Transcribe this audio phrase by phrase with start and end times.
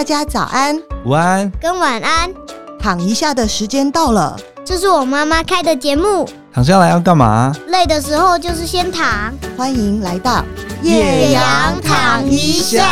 [0.00, 2.32] 大家早安、午安跟晚安。
[2.80, 4.34] 躺一下的时间到了，
[4.64, 6.26] 这是我妈妈开的节目。
[6.50, 7.54] 躺下来要干嘛？
[7.66, 9.30] 累的时候就是先躺。
[9.58, 10.42] 欢迎来到
[10.82, 12.82] 叶阳躺一下，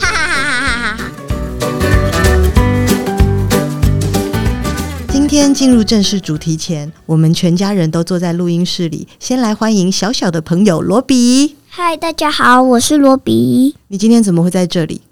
[0.00, 1.04] 哈哈哈哈哈哈。
[5.08, 11.54] 今天进入正式主题前，我们全家人都坐在录音室里，先来欢迎小小的朋友罗比。
[11.68, 13.76] 嗨，大家好，我是罗比。
[13.86, 15.02] 你今天怎么会在这里？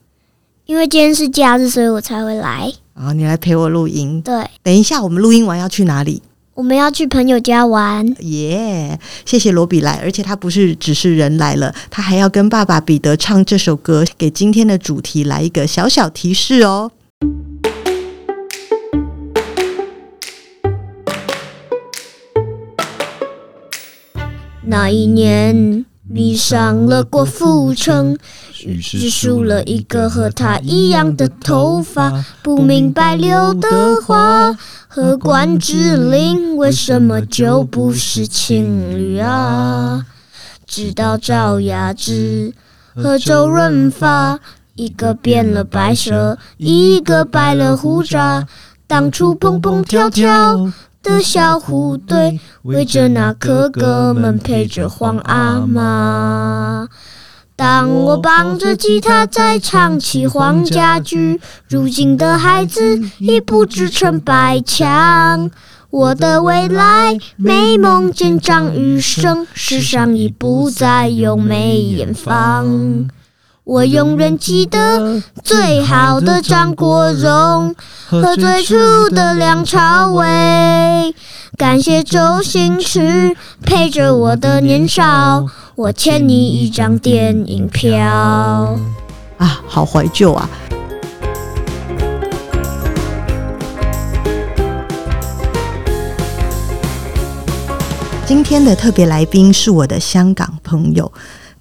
[0.68, 2.70] 因为今天是假日，所以我才会来。
[2.92, 4.20] 啊，你来陪我录音。
[4.20, 6.20] 对，等一下我们录音完要去哪里？
[6.52, 8.06] 我们要去朋友家玩。
[8.20, 16.90] 耶，yeah, 谢谢罗比来，而且他不是只是人来了，他还要跟爸爸彼得唱这首歌，给今天的主题来一个小小提示哦。
[24.66, 28.16] 那一年，迷上了郭富城，
[28.64, 32.24] 于是梳了一个和他一样的头发。
[32.42, 34.56] 不明白刘德华
[34.88, 40.06] 和关之琳为什么就不是情侣啊？
[40.66, 42.54] 直到赵雅芝
[42.94, 44.40] 和周润发，
[44.76, 48.46] 一个变了白蛇，一个白了胡渣，
[48.86, 50.72] 当初蹦蹦跳跳。
[51.02, 56.88] 的小虎队围着那哥哥们陪着黄阿妈。
[57.56, 65.50] 当我抱着吉他在唱起黄家驹，如今的孩子已不知陈百强。
[65.90, 73.08] 我的未来没梦见张雨生，世上已不再有梅艳芳。
[73.68, 78.74] 我永远记得最好的张国荣和最初
[79.10, 81.14] 的梁朝伟。
[81.54, 88.00] 感谢周星驰陪着我的年少，我欠你一张电影票。
[89.36, 90.48] 啊，好怀旧啊！
[98.24, 101.12] 今天的特别来宾是我的香港朋友。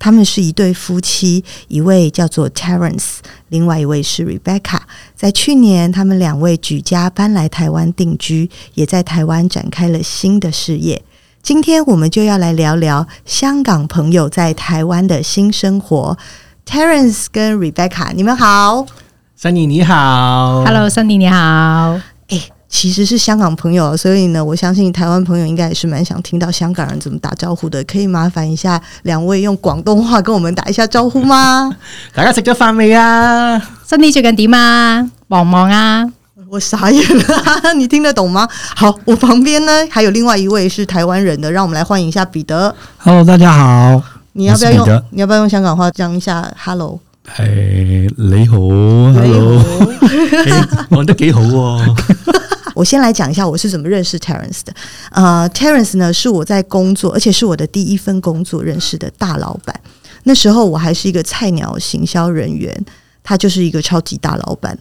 [0.08, 3.18] 他们是一对夫妻，一位叫做 Terence，
[3.50, 4.80] 另外一位是 Rebecca。
[5.18, 11.04] 在去年，他们两位举家搬来台湾定居，也在台湾展开了新的事业。
[11.44, 16.18] 今天我们就要来聊聊香港朋友在台湾的新生活。
[16.66, 18.86] Terence 跟 Rebecca，你们好
[19.38, 22.00] ，Sunny 你好，Hello，Sunny 你好。
[22.70, 27.84] 其实是香港朋友，所以呢，我相信台湾朋友应该也是蛮想听到香港人怎么打招呼的。
[27.86, 31.74] 可以麻烦一下两位用广东话跟我们打一下招呼吗？
[32.14, 33.58] 大家食咗饭未啊？
[33.88, 35.10] 身体最近点啊？
[35.28, 36.06] 忙唔忙啊？
[36.50, 38.48] 我傻眼了， 你听得懂吗？
[38.76, 42.74] 好，我旁边呢还有另外一位是台湾人的，让我们来欢迎一下彼得。
[42.98, 44.02] Hello，大家好。
[44.34, 45.04] 你要不要用？
[45.12, 47.00] 你要不要用香港话讲一下 Hello？
[47.38, 49.62] 诶、哎，你好，Hello，
[50.92, 51.96] 讲得几好哦。
[52.78, 54.72] 我先来讲一下我是怎么认识 Terence 的。
[55.10, 59.76] 呃，Terence 呢是我在工作，而且是我的第一份工作认识的大老板。
[60.24, 62.86] 那时候我还是一个菜鸟行销人员，
[63.24, 64.78] 他就是一个超级大老板。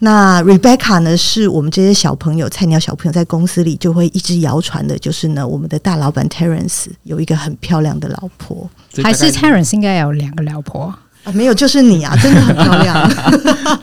[0.00, 8.68] 那 Rebecca 呢是我们这些小朋友、菜鸟小朋友在公司里就会一直谣传的，就是呢我们的大老板 Terence 有一个很漂亮的老婆，
[9.02, 11.32] 还是 Terence 应该有两个老婆啊？
[11.32, 13.10] 没有，就是你啊，真的很漂亮。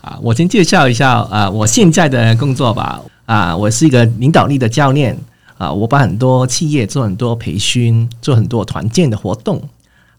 [0.00, 3.00] 啊，我先介绍一下啊，我现在的工作吧。
[3.26, 5.16] 啊，我是一个领导力的教练
[5.56, 9.62] 啊，我把很多企业做很多培训，做很多团建的活动。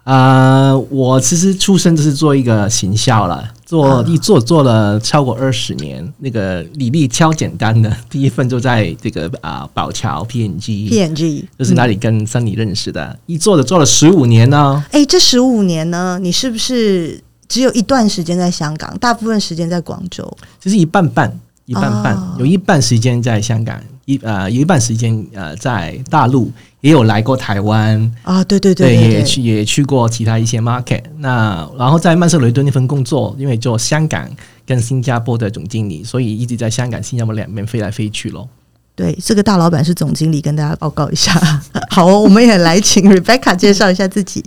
[0.04, 6.08] 啊，我其实出生就是做一个行销了，做一做做了超过二十年。
[6.20, 14.84] 那个履历超简单的，第一份就在这个啊宝桥 PNG，PNG 就是那里跟 Sunny 认识的，一做的做了十五年呢。
[14.92, 17.22] 哎，这十五年呢，你是不是？
[17.52, 20.26] 只有一段时间在香港，大部分时间在广州，
[20.58, 21.30] 就是一半半，
[21.66, 31.04] 一半半，哦、有一半时间在香港，一呃有一半时间呃在大陆，也有来过台湾啊、哦，对对对，对，对，也去也去过其他一些 market。
[31.18, 34.26] 那然后在曼彻雷敦那份工作，因为做香港
[34.66, 38.48] 跟新加坡的总经理，所以一直在香港、新加坡两边飞来飞去咯。
[38.96, 41.34] 对，这个大老板是总经理，跟大家报告一下。
[41.92, 44.42] 好、哦，我们也来请 Rebecca 介绍一下自己。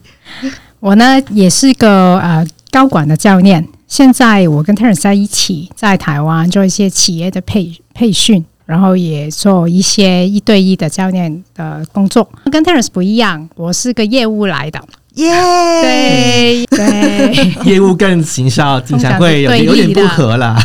[0.81, 2.47] 我呢也是个呃。
[2.75, 12.29] 高管的教练，现在我跟 Terence 在一起，在台湾做一些企业的培培训，然后也做一些一对一的教练的工作。
[12.51, 14.83] 跟 Terence 不一样，我是个业务来的，
[15.15, 20.59] 耶、yeah!，对对， 业务跟行销经常会有有点不合啦。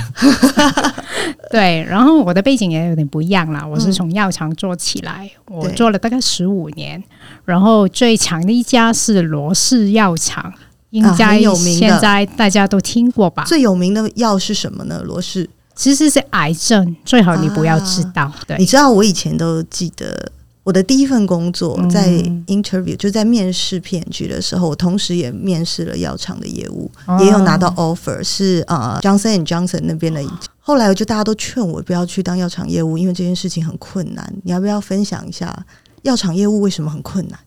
[1.52, 7.04] 对，然后我的背景也有点不一样啦，我是从药厂做起来，嗯、我做了大概十五年，
[7.46, 10.52] 然后最强的一家是罗氏药厂。
[10.92, 13.44] 应该现在大家都听过吧？
[13.46, 15.02] 最有名的药是什么呢？
[15.04, 18.24] 罗氏其实是癌症，最好你不要知道。
[18.24, 20.32] 啊、对，你知道我以前都记得。
[20.62, 22.08] 我的第一份工作在
[22.46, 30.22] interview，、嗯、就在面试骗局的时候，我同时也面试了药厂的业务，哦、也有拿到 offer，是啊、uh, Johnson and Johnson 那边的。
[30.60, 34.32] 后来我就大家都劝我不要去当药厂业务，因为这件事情很困难。
[34.44, 35.66] 你要不要分享一下
[36.04, 37.40] 药厂业务为什么很困难？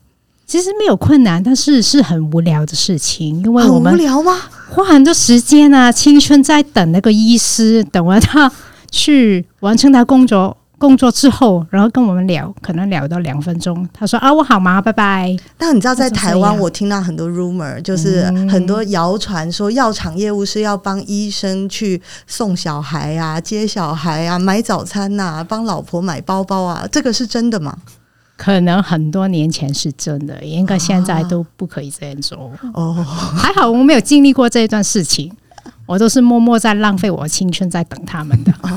[0.53, 4.37] 其实没有困难，但是是很无聊的事情，因为我们聊吗？
[4.69, 8.51] 花很多时间啊，青春在等那个医师，等完他
[8.91, 10.55] 去完成他工作。
[10.77, 13.87] 工作之后，然后跟我们聊，可能聊到两分钟。
[13.91, 14.79] 他说：“啊，我好吗？
[14.79, 27.75] 拜拜。”但你知道，在台湾，我听到很多 rumor，就是很多谣传说药厂业务是要帮医生去送小孩啊、接小孩啊、买早餐呐、啊、帮老婆买包包啊，这个是真的吗？
[28.43, 32.51] 可能很多年前是真的，应该现在都不可以这样做。
[32.73, 32.93] 哦，
[33.37, 35.31] 还好我没有经历过这一段事情。
[35.85, 38.51] 我都是默默在浪费我青春，在等他们的。
[38.61, 38.69] 哦，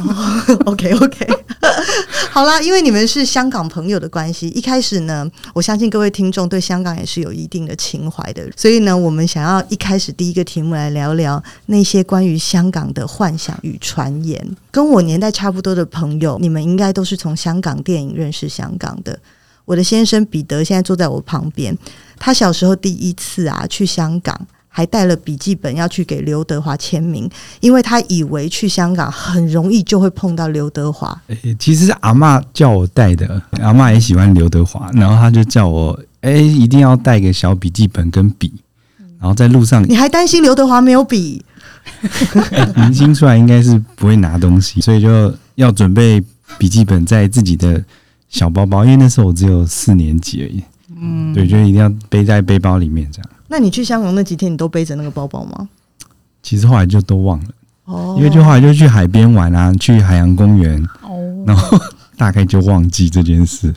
[0.67, 1.27] OK OK，
[2.31, 14.45] 好啦，因为你们是香港朋友的关系，一开始呢，我相信各位听众对香港也是有一定的情怀的，所以呢，我们想要一开始第一个题目来聊聊那些关于香港的幻想与传言。
[14.73, 19.17] 跟我年代差不多的朋友，你们应该都是从香港电影认识香港的。
[19.67, 21.77] 我的先生彼得现在坐在我旁边，
[22.19, 24.47] 他小时候第一次啊去香港。
[24.69, 27.27] 还带了笔记本要去给刘德华签名，
[27.61, 31.19] 因为他以为去香港很容易就会碰到刘德华。
[31.29, 38.53] 欸，其实是阿嬷叫我带的，阿嬷也喜欢刘德华，然后他就叫我，哎、欸，一定要带个小笔记本跟笔，
[39.19, 39.83] 然后在路上。
[39.89, 41.43] 你还担心刘德华没有笔？
[42.53, 46.23] 欸，明星出来应该是不会拿东西，所以就要准备
[46.59, 47.83] 笔记本在自己的
[48.29, 50.63] 小包包，因为那时候我只有四年级而已。
[50.99, 53.31] 嗯，对，就一定要背在背包里面这样。
[53.49, 55.69] 那你去香港那几天，你都背着那个包包吗？
[56.43, 57.47] 其实后来就都忘了
[57.85, 61.79] 哦，因为就后来就去海边玩啊，去海洋公园哦，然后
[62.17, 63.75] 大概就忘记这件事。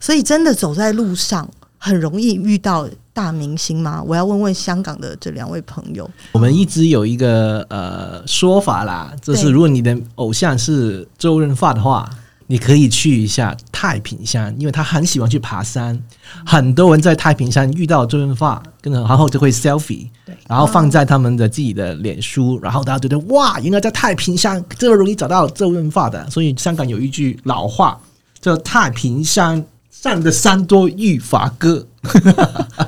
[0.00, 4.02] 所以真的走在路上很容易遇到大明星吗？
[4.02, 6.08] 我要问问香港的这两位朋友。
[6.32, 12.08] 我们一直有一个呃说法啦，就是如果你的偶像是周润发的话。
[12.50, 16.02] 你可以去一下太平山，因为他很喜欢去爬山。
[16.46, 20.08] 很多人在太平山遇到周润发，跟然后就会 selfie，
[20.48, 26.28] 然后放在他们的自己的脸书，然后大家觉得哇，原来在太平山这么容易找到周润发的。
[26.30, 28.00] 所以香港有一句老话
[28.40, 31.86] 叫“太平山上的山多遇发哥”。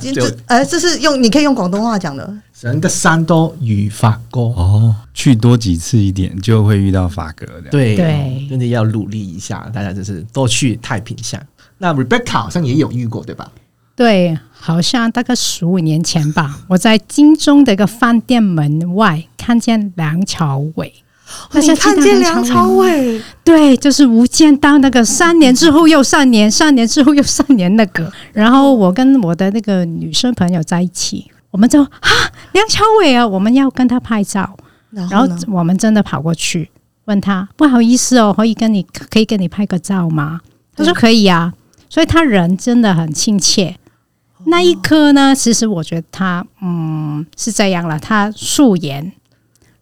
[0.01, 2.33] 就哎，这是用你可以用广东话讲的。
[2.61, 7.71] 人的山都遇发哥哦，去多几次一点就会遇到法哥的。
[7.71, 11.45] 对对，真的要努力一下，大家就是多去太平山。
[11.79, 13.51] 那 Rebecca 好像也有遇过，对吧？
[13.97, 20.93] 对，好像大概十五年前吧，我在金钟的一个饭店门外看见梁朝伟。
[21.55, 23.23] 你看见梁朝伟？
[23.43, 28.13] 对，就是无间道那个三年之后又三年，三年之后又三年那个。
[28.33, 31.31] 然后我跟我的那个女生朋友在一起。
[31.51, 32.11] 我们就啊，
[32.53, 34.57] 梁朝伟啊，我们要跟他拍照，
[34.91, 36.71] 然后，然后我们真的跑过去
[37.07, 40.41] 问他，不好意思哦，可以跟你可以跟你拍个照吗？
[40.77, 41.53] 他说可以啊，
[41.89, 43.77] 所以他人真的很亲切。
[44.47, 49.13] 那一刻呢，其实我觉得他嗯是这样了，他素颜，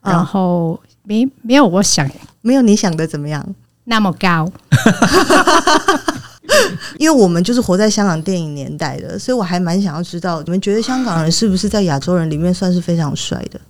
[0.03, 2.11] 然后没没有我想
[2.41, 3.55] 没有你想的怎么样？
[3.85, 4.51] 那么高。
[6.99, 13.61] 因为我们就是活在香港电影年代的，所以我还蛮想要知道，你们觉得香港人是不是在亚洲人里面算是非常帅的？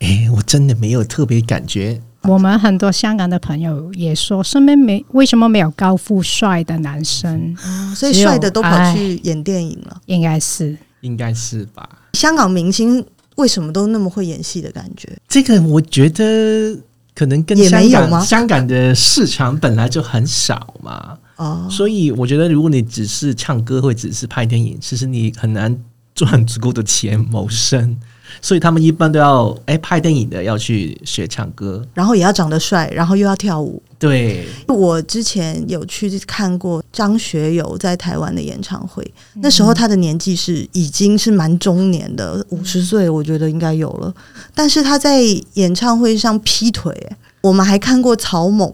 [0.00, 2.00] 哎，我真的没有特别感觉。
[2.22, 10.00] 我们很多香港的朋友也说，身边没为什么没有高富帅的男生，哦，所以帅的都跑去演电影了。
[10.06, 11.86] 应该是，应该是吧？
[12.14, 13.04] 香港明星
[13.36, 15.08] 为什么都那么会演戏的感觉？
[15.28, 16.74] 这个我觉得
[17.14, 21.18] 可能跟香港香港的市场本来就很少嘛。
[21.36, 25.76] 哦，所以我觉得，如果你只是唱歌或只是拍电影，其实你很难
[26.14, 27.96] 赚足够的钱谋生。
[28.40, 33.80] 所以他们一般都要哎、欸、拍电影的要去学唱歌，然后也要长得帅，然后又要跳舞。
[33.96, 44.12] 对，我之前有去看过张学友在台湾的演唱会，那时候他的年纪是已经是蛮中年的，五十岁我觉得应该有了。
[44.52, 45.20] 但是他在
[45.52, 46.92] 演唱会上劈腿，
[47.40, 48.72] 我们还看过草蜢。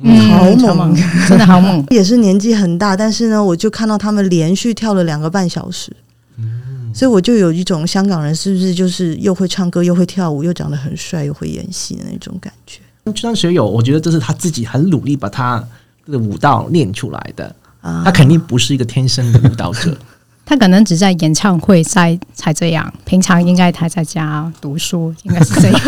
[0.00, 0.94] 嗯，好猛，
[1.28, 5.90] 真的好猛， 也是年纪很大，但是呢，我就看到他们连续跳了两个半小时，
[6.36, 12.80] 嗯，所以我就有一种香港人是不是就是又会唱歌又会跳舞又长得很帅又会演戏的那种感觉。
[13.14, 15.66] 张学友，我觉得这是他自己很努力把他
[16.06, 19.96] 的舞蹈练出来的，啊，他肯定不是一个天生的舞蹈者。
[20.48, 25.80] 他可能只在演唱会才才这样，平常应该他在家读书，应该是这样。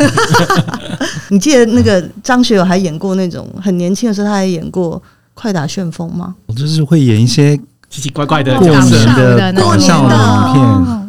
[1.31, 4.99] 你记得那个张学友还演过那种很年轻的时候，他还演过
[5.33, 6.35] 《快打旋风》吗？
[6.45, 7.57] 我就是会演一些
[7.89, 10.63] 奇奇怪怪的过年的搞笑的影片。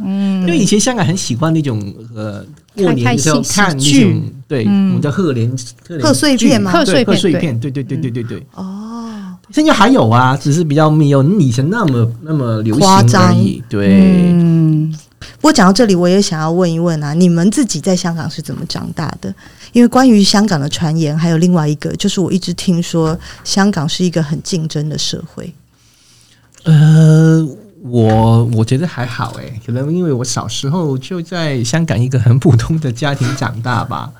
[0.05, 1.77] 嗯，因为以前香港很喜欢那种
[2.15, 5.53] 呃过年的时候看那种对，我们叫贺年
[6.01, 8.47] 贺岁片嘛，贺岁贺岁片，对对对对对对。
[8.53, 8.80] 哦。
[9.51, 13.63] 现在还有啊，只是比较没有以前那么那么流行而已。
[13.69, 14.97] 对，嗯。
[15.35, 19.33] 不过讲到这里，我也想要问一问啊，你们自己在香港是怎么长大的？
[19.71, 25.51] 因为关于香港的传言，还有另外一个，就是我一直听说香港是一个很竞争的社会。
[26.63, 27.43] 呃，
[27.83, 34.11] 我我觉得还好哎，可能因为我小时候就在香港一个很普通的家庭长大吧。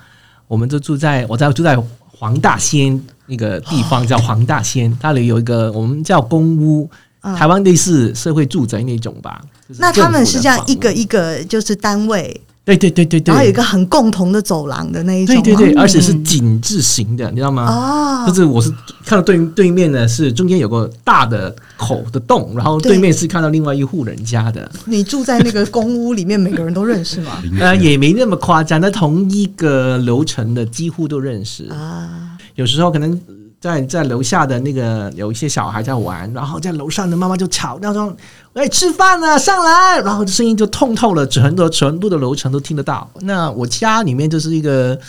[0.47, 1.77] 我们就住在我在住在
[2.21, 3.01] 黄大仙。
[3.27, 6.89] 那个地方叫黄大仙，那里有一个我们叫公屋，
[7.21, 9.41] 台湾类似社会住宅那种吧。
[9.77, 12.41] 那他们是这样一个一个就是单位，
[12.77, 18.25] 对对对对对，然后有一个很共同的走廊的那一种，对对对，而且是井字型的，你知道吗？
[18.25, 18.69] 哦，就是我是
[19.05, 24.69] 看到对对面呢是中间有个大的口的洞，然后对面是看到另外一户人家的。
[24.85, 27.41] 你住在那个公屋里面，每个人都认识吗？
[27.59, 32.37] 呃，也没那么夸张，那同一个楼层的几乎都认识啊。
[32.55, 33.19] 有时候可能
[33.61, 38.17] 在在楼下的那个有一些小孩在玩，然后在楼上的妈妈就吵，那种
[38.53, 43.07] “哎，吃饭了，上来”，然后声音就通透了，很多全部的楼层都听得到。
[43.19, 44.99] 那我家里面就是一个，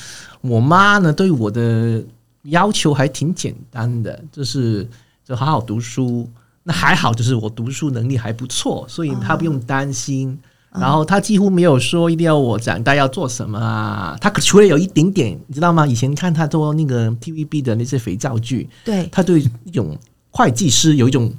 [0.43, 2.05] 我妈呢对我的
[2.43, 4.87] 要求还挺简单的，就是
[5.25, 6.29] 就好好读书。
[6.63, 10.39] 那还好，就是我读书能力还不错，所以她不用担心。
[10.81, 15.87] 然后他几乎没有说一定要我长大要做什么啊，他除了有一点点，你知道吗？
[15.87, 19.97] 以前看他做那个 TVB 的那些肥皂剧，对，他对一种
[20.31, 21.33] 会计师有一种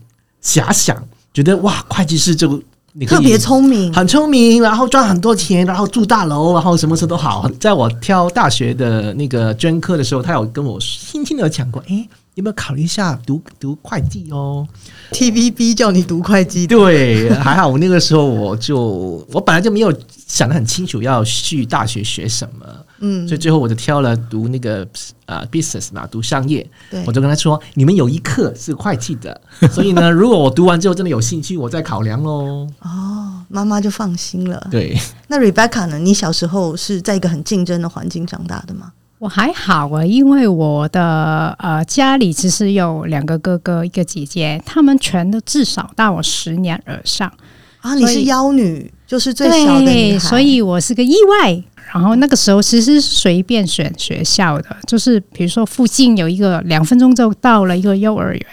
[0.44, 0.96] 遐想，
[1.34, 2.62] 觉得哇，会计师就
[2.94, 7.50] 你特别聪明，很聪明，然后赚很多钱，然后住大楼，然后什么事都好。
[7.60, 12.08] 在我挑大学的那个专科的时候，他有跟我轻轻的讲过，哎。
[12.36, 14.68] 有没有考虑一下读读会计哦
[15.12, 19.94] ？TVB 叫你读会计，对，还好我那个时候我就我本来就没有
[20.28, 22.66] 想得很清楚要去大学学什么，
[23.00, 24.88] 嗯，所以最后我就挑了读那个
[25.26, 26.68] 啊 business 嘛，读商业。
[26.90, 29.40] 对，我就跟他说，你们有一课是会计的，
[29.72, 32.68] 所以呢，如果我读完之后真的有兴趣，我再考量喽。
[32.82, 34.68] 哦，妈妈就放心了。
[34.72, 34.98] 对，
[35.28, 36.00] 那 Rebecca 呢？
[36.00, 38.92] 你小时候是在一个很竞争的环境长大的吗？
[39.24, 47.32] 我还好啊，因为我的呃家里其实有两个哥哥，一个姐姐，他们全都至少大我十年而上
[47.80, 47.96] 啊。
[47.96, 51.64] 你是妖女，就是最小的女孩，所以我是个意外。
[51.94, 58.46] 然后那个时候其实随便选学校的，就是比如说附近有一个两分钟就到了一个幼儿园，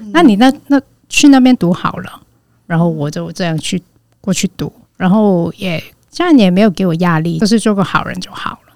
[0.00, 2.20] 嗯、那你那那去那边读好了，
[2.66, 3.82] 然后我就这样去
[4.20, 8.67] 过去读，然后也家人也没有给我压力，就是做个好人就好了。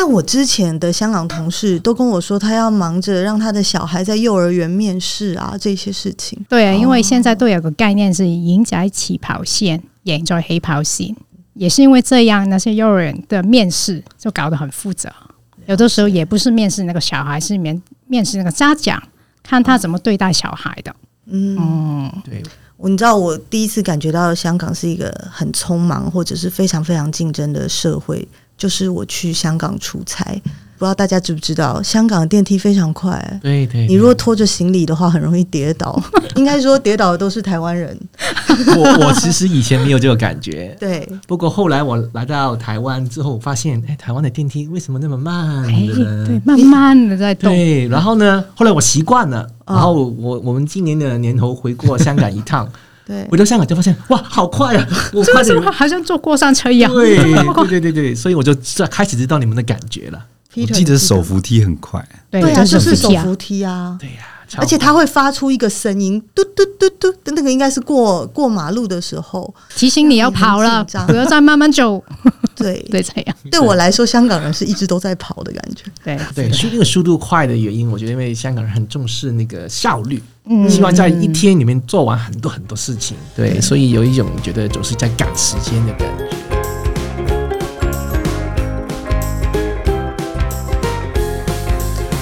[0.00, 6.38] 但我之前的香港同事都跟我说，他要忙着让他的小孩在幼儿园面试啊，这些事情。
[6.48, 11.16] 对啊，因为现在都有个概念是赢在起跑线，赢在起跑线，
[11.54, 15.12] 也是因为这样，那些幼儿园的面试就搞得很复杂。
[15.66, 19.02] 有的时候也不是面试那个小孩，是面面试那个家长，
[19.42, 20.94] 看他怎么对待小孩的。
[21.26, 22.40] 嗯，嗯对，
[22.76, 28.28] 我你知道，我第一次感觉到香港是一个很匆忙或者是非常非常竞争的社会。
[28.58, 30.24] 就是我去香港出差，
[30.76, 33.40] 不知道大家知不知道，香港电梯非常快。
[33.40, 36.02] 对对，你如果拖着行李的话，很容易跌倒。
[36.34, 37.96] 应该说跌倒的都是台湾人。
[38.76, 40.76] 我我其实以前没有这个感觉。
[40.78, 45.64] 对，不过后来我来到台湾之后，发现哎，台湾的电梯为什么那么慢？
[45.66, 45.88] 哎，
[46.26, 47.52] 对，慢慢的在动。
[47.52, 49.48] 对，然后呢，后来我习惯了。
[49.66, 52.68] 然后我我们今年的年头回过香港一趟。
[53.08, 54.86] 对，回到香港就发现哇，好快啊！
[55.14, 56.92] 我快点，好像坐过山车一样。
[56.94, 57.16] 对
[57.66, 58.54] 对对对，所以我就
[58.90, 60.22] 开始知道你们的感觉了。
[60.54, 63.96] 我记得手扶梯很快，对啊，就是手扶梯啊。
[63.98, 69.54] 对呀，而且它会发出一个声音，嘟嘟嘟嘟的，那个应该是过过马路的时候。
[69.74, 72.02] 提醒你要跑了，不要再慢慢走。
[72.54, 72.84] 对。
[72.90, 73.36] 对，这样。
[73.50, 75.84] 对我来说，香港人是一直都在跑的感觉。
[76.02, 76.18] 对。
[76.34, 80.22] 对，所以那个速度快的原因，我觉得因为香港人很重视那个效率。
[80.66, 86.57] 希望在一天里面做完很多很多事情，对，所以有一种觉得总是在赶时间的感觉。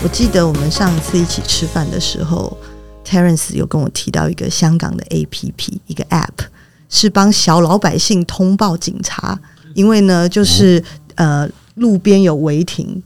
[0.07, 2.57] 我记得我们上一次一起吃饭的时候
[3.05, 6.47] ，Terence 有跟我提到一个香港的 APP，一个 App，
[6.89, 9.37] 是帮小老百姓通报警察，
[9.75, 10.81] 因为呢，就是
[11.17, 13.03] 呃路边有违停。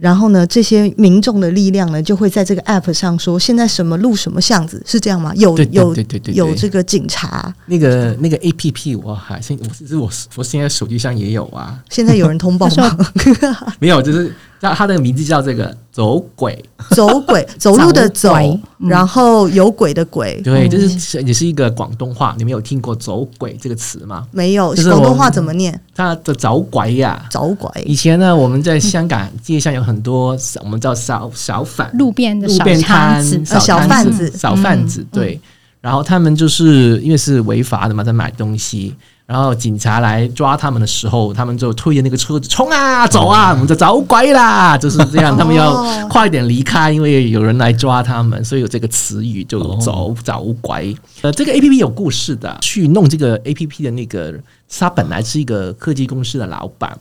[0.00, 5.34] 然后呢，这些民众的力量呢，就会在这个 app 上说，现在什么路什么巷子是这样吗？
[5.34, 11.78] 有有对对对有这个警察，那个那个 app 我还现我是我我现在手机上也有啊。
[11.90, 12.96] 现在有人通报吗？
[13.80, 18.34] 没有，就是叫他的名字叫这个走鬼，走鬼 走路的走，
[18.78, 20.40] 然后有鬼的鬼。
[20.42, 24.26] 对，就是也是一个广东话，你们有听过走鬼这个词吗？
[24.32, 25.80] 没有，广东话怎么念？
[25.94, 27.70] 他的走鬼呀，走鬼。
[27.84, 35.06] 以前呢，我们在香港街上有很多，我们叫小小贩，路边的路边摊、小贩子、小贩子。
[35.12, 35.40] 对，
[35.80, 38.94] 然后他们就是因为是违法的嘛，在买东西。
[39.28, 45.36] 然后警察来抓他们的时候，他们就推着那个车子冲啊走啊，我们就走鬼啦，就是这样。
[45.36, 50.96] 他们要快点离开，因为有人来抓他们，所以有这个词语就走走鬼。
[51.20, 54.32] 呃，这个 A P P 有故事的，去弄这个 A P P 的那个，
[54.66, 56.98] 他本来是一个科技公司的老板。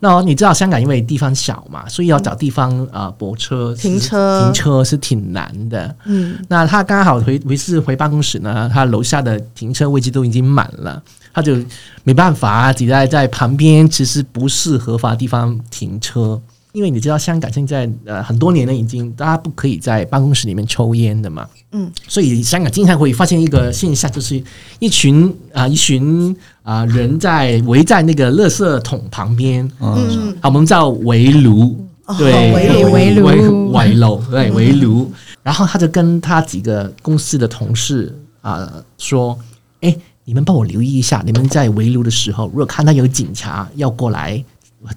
[0.00, 5.94] 那你知道香港因为地方小嘛，所以要找地方啊泊车停车停车是挺难的。
[6.04, 11.02] 嗯，那他刚好回回是回办公室呢，他楼下的停车位置都已经满了，
[11.34, 11.56] 他就
[12.04, 16.40] 没办法挤在在旁边，其实不是合法地方停车。
[16.72, 24.42] 因为你知道香港现在呃很多年了，已经大家不可以在办公室里面抽烟的嘛，嗯，所以香港经常会发现一个现象，就是
[24.78, 26.30] 一群啊、呃、一群
[26.62, 32.92] 啊、呃、人在围在那个垃圾桶旁边，嗯，好，我们叫围炉，对，围炉。
[32.92, 35.10] 围炉围炉，对，围炉，
[35.42, 39.38] 然后他就跟他几个公司的同事啊、呃、说，
[39.80, 44.44] 哎，你们帮我留意一下，你们在围炉的时候，如果看到有警察要过来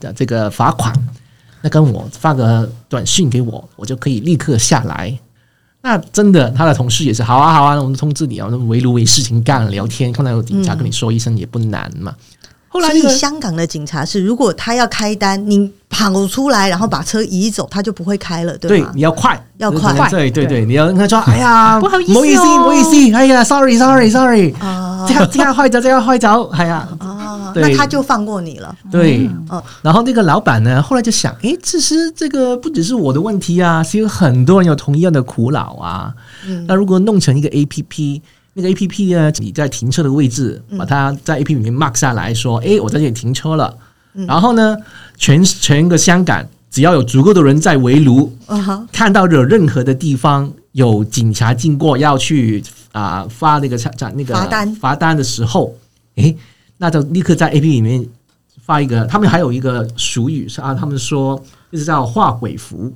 [0.01, 0.93] 的这个罚款。
[1.61, 5.17] 那跟我发个短信给我，我就可以立刻下来。
[5.83, 12.13] 那真的，他的同事也是好啊好啊，我们通知你啊，我们围炉围事情干，聊天，看到有警察跟你说一声也不难嘛。
[12.19, 18.85] 嗯、后来、那个，所以香港的警察是，如果他要开单，你跑出来，然后把车移走，他就不会开了，对吗？
[18.87, 26.67] 对，你要快，要快，对对对，你要跟他说，哎呀，不好意思，不好意思，不好意思，哎呀，sorry sorry sorry，啊，这样这样坏着，这样坏着，哎
[27.37, 27.51] 呀。
[27.55, 28.75] 那他就放过你了。
[28.91, 36.13] 对，嗯，然后那个老板呢，后来就想，诶，其实这个不只是我的问题啊，是有很多人有同样的苦恼啊。
[36.47, 38.21] 嗯，那如果弄成一个 APP，
[38.53, 43.73] 那个 APP 呢，你在停车的位置，把它在 APP 里面 mark 下来说，诶，我在这里停车了。
[44.27, 44.75] 然后呢，
[45.17, 48.35] 全全个香港只要有足够的人在围炉，
[48.91, 53.77] 看到有任何的地方有警察经过要去啊发那个
[54.13, 55.73] 那个罚单罚单的时候，
[56.15, 56.35] 诶。
[56.81, 58.03] 那就立刻在 A P P 里面
[58.65, 61.39] 发一个，他们还有一个俗语是啊，他们说
[61.71, 62.91] 就是叫画鬼符，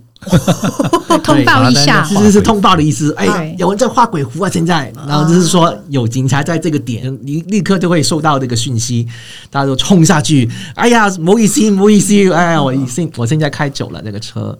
[1.24, 3.14] 通报一下，其实是通报的意思。
[3.14, 9.08] 哎，有人在画鬼符啊，现在，然后就是说有警察在这个点，你立刻就会收到这个讯息，
[9.52, 10.50] 大家都冲下去。
[10.74, 14.58] 哎呀，不好意思，不好意思，哎，我现我现在开久了那个车。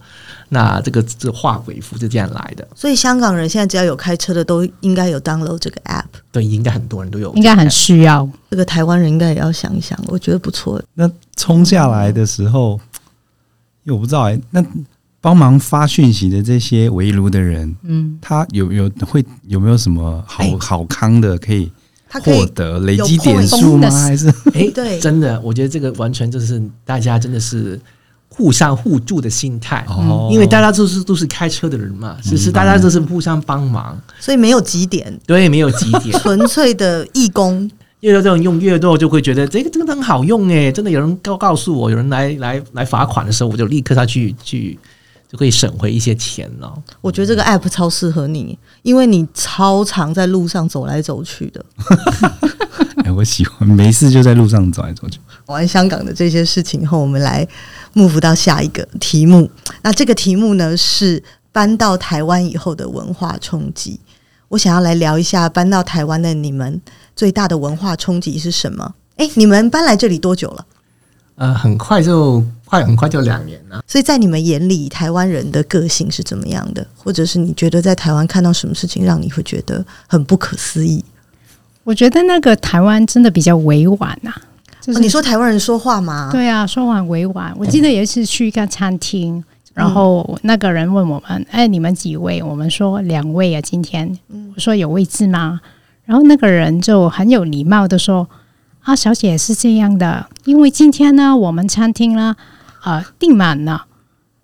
[0.50, 6.05] 那这个这画鬼符是这样来的，所以香港人现在只要有开车的，都应该有 download 这个 app。
[6.36, 8.30] 对，应该很多人都有，应该很需要。
[8.50, 10.84] 这个台湾人应该也要想一想，我觉得不错。
[10.96, 12.78] 那冲下来的时候，
[13.84, 14.62] 因为我不知道哎、欸，那
[15.22, 21.72] 帮忙发讯息的这些围炉的人，嗯，他有有会有没有什么好好康的可以
[22.10, 23.90] 获得累积点数吗？
[23.90, 27.80] 还是哎，对，真的，我觉得这个完全就是大家真的是。
[28.30, 37.70] 互相互助的心态，哦，因为大家都是都是开车的人嘛，只是大家都是互相帮忙，所以没有几点，对，没有几点， 纯粹的义工。
[38.02, 44.78] 越多这种用越多，就会觉得这个真的很好用哎，真的有人告告诉我，有人来来来罚款的时候，我就立刻他去去
[45.32, 46.72] 就可以省回一些钱了。
[47.02, 51.66] 我觉得这个 app 超适合你，因为你超常在路上走来走去的。
[53.06, 55.20] 哎，我喜欢没事就在路上走来走去。
[55.48, 57.48] 完香港的这些事情后，我们来
[57.94, 59.50] move 到下一个题目。
[59.82, 64.00] 那这个题目呢，是搬到台湾以后的文化冲击。
[64.50, 66.82] 我想要来聊一下搬到台湾的你们
[67.16, 68.94] 最大的文化冲击是什么？
[69.18, 70.66] 哎，你们搬来这里多久了？
[71.36, 73.84] 呃，很快就快，很快就两年了。
[73.88, 76.86] 所以在你们眼里，台湾人的个性是怎么样的？
[76.96, 81.04] 或者是你觉得在台湾看到什么事情让你会觉得很不可思议？
[81.84, 84.42] 我觉得那个台湾真的比较委婉呐、啊。
[84.86, 86.30] 就是、哦、你说台湾人说话吗？
[86.32, 87.52] 对啊，说话委婉。
[87.58, 89.44] 我记得有一次去一个餐厅，
[89.74, 94.16] 然后那个人问我们：“哎，你们几位？”我们说：“两位啊，今天。”
[94.56, 95.60] 我说：“有位置吗？”
[96.06, 98.30] 然后那个人就很有礼貌的说
[98.86, 102.36] ：“啊，小姐是这样的，因为今天呢，我们餐厅呢，
[102.84, 103.88] 呃，订满了。”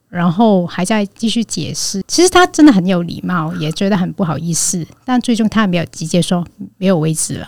[0.10, 6.46] 然后还在继续解释，其实他真的很有礼貌，也觉得很不好意思，但最终他没有直接说
[6.78, 7.48] 没有位置了。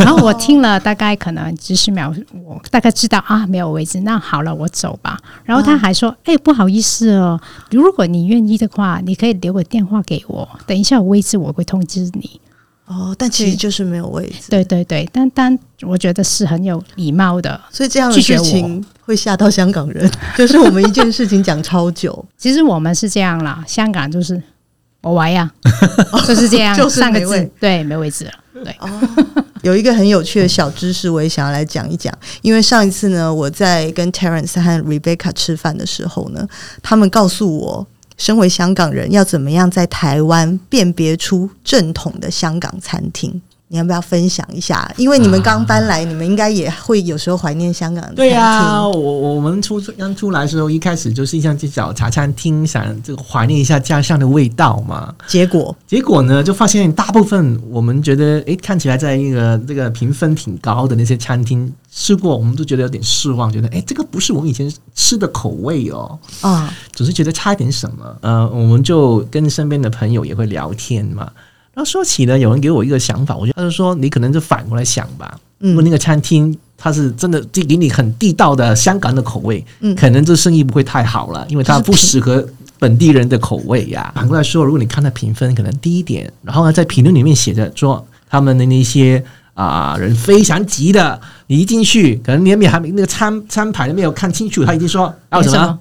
[0.00, 5.18] 然后我听了大概可能几十秒，我大概知道啊没有位置，那好了，我走吧。
[5.44, 12.40] 然后他还说：“哎、欸，不好意思哦，如果你愿意的话，你可以留个电话给我，等一下有位置我会通知你。”
[12.86, 14.48] 哦，但其实就是没有位置。
[14.48, 20.08] 对对对，但但我觉得是很有礼貌的，所以这样的事情会吓到香港人。
[20.36, 24.40] 就是我们一件事情讲超久，其实我们是这样啦，香港就是
[25.06, 25.48] 我玩呀，
[26.26, 28.32] 就是这样， 就是三个字，对，没位置了。
[28.64, 28.90] 对哦，
[29.62, 32.12] 有一个很有趣的小知识，我也想要来讲一讲。
[32.42, 36.44] 因为上一次呢，我在跟 Terence 和 Rebecca 吃饭的时候呢，
[36.82, 43.40] 他们告诉我，身为香港人要怎么样在台湾辨别出正统的香港餐厅。
[43.68, 44.88] 你要不要分享一下？
[44.96, 48.14] 因为你们刚搬来，啊、你们应该也会有时候怀念香港的。
[48.14, 55.12] 对呀、啊，我我们出刚出来的时候，一开始就是像去找茶餐厅，想这个怀念一下家乡的味道嘛。
[55.26, 66.16] 结果结果呢，就发现大部分我们觉得，哎，看起来在一个这个评分挺高的那些餐厅吃过，我们都觉得有点失望，觉得哎，这个不是我们以前吃的口味哦。
[66.40, 68.16] 啊，总是觉得差一点什么。
[68.20, 71.28] 呃，我们就跟身边的朋友也会聊天嘛。
[71.76, 75.38] 然后说起呢，有人给我一个想法，我觉得他就说，你可能就反过来想吧。
[75.60, 82.42] 嗯，如果那个餐厅它是真的给你很地道的香港的口味，嗯，可能这生意不会太好了，因为它不适合
[82.78, 84.10] 本地人的口味呀。
[84.14, 95.78] 反过来说，如果你看它评分可能低一点，然后呢，在评论里面写着说他们的那些啊、呃、人非常急的，你一进去可能连面还没那个餐餐牌都没有看清楚，他已经说还有什么？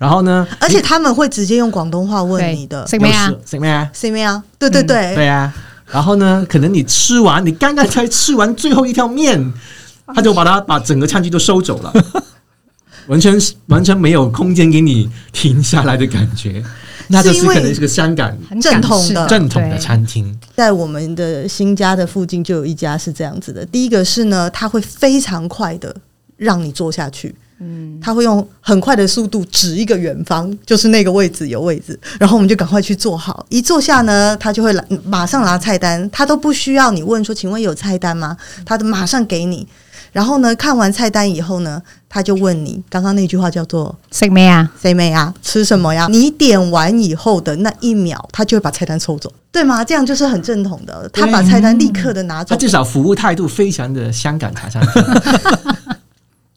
[0.00, 0.48] 然后呢？
[0.58, 3.30] 而且他们会直接用广东话问你的，什么呀？
[3.44, 3.90] 什么呀？
[3.92, 4.42] 什么呀？
[4.58, 5.54] 对对对，嗯、对啊。
[5.92, 6.46] 然后呢？
[6.48, 9.52] 可能你吃完，你刚刚才吃完最后一条面，
[10.14, 11.92] 他就把它把整个餐具都收走了，
[13.08, 16.64] 完全完全没有空间给你停下来的感觉。
[17.08, 23.66] 那就是可能是个香港正统的正统的餐厅，在我们的新家的附近就有一家是这样子的。
[23.66, 25.94] 第一个是呢，他会非常快的
[26.38, 27.34] 让你坐下去。
[27.60, 33.44] 嗯，他会用很快的速度指一个远方，就是那个位置有位置，然后我们就赶快去坐好。
[33.50, 38.36] 一坐下呢，他就会来马上拿菜单，他都不需要你问说，请问有菜单吗？
[38.64, 39.66] 他都马上给你。
[40.12, 44.68] 然后呢，看完菜单以后呢，他就问你，刚刚那句话叫做食咩啊？
[44.82, 45.32] 食咩啊？
[45.40, 46.08] 吃什么呀？
[46.10, 49.84] 你点完以后的那一秒，他就会把菜单抽走，对吗？
[49.84, 52.50] 这样就是很正统的，他把菜单立刻的拿走。
[52.50, 55.04] 他至少服务态度非常的香港茶餐厅。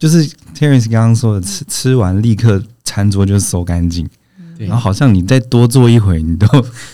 [0.04, 4.06] 就是 Terence 刚刚说的，吃吃完立刻餐桌就收干净，
[4.58, 6.46] 然后好像你再多坐一会，你都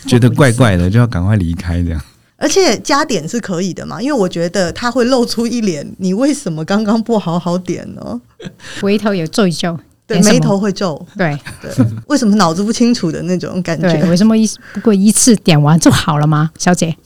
[0.06, 2.00] 觉得怪怪的， 就要赶快离开这样。
[2.36, 8.20] 而且加点是可以的嘛，因为我觉得他会露出一脸，你为什么刚刚不好好点呢？
[8.80, 11.74] 回头也皱一皱，对，眉头会皱，对对，
[12.06, 13.92] 为什么脑子不清楚的那种感觉？
[14.08, 16.96] 为什么一不过一次点完就好了吗，小姐？